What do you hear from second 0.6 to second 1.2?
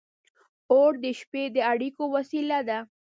•اور د